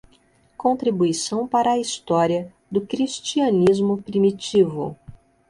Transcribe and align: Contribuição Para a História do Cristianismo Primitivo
Contribuição 0.57 1.47
Para 1.47 1.73
a 1.73 1.77
História 1.77 2.51
do 2.71 2.81
Cristianismo 2.81 4.01
Primitivo 4.01 4.97